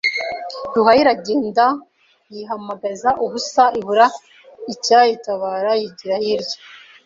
[0.75, 1.65] Ruhaya iragenda,
[2.33, 4.05] yihamagaza ubusa ibura
[4.73, 6.57] icyayitabaYigira hirya,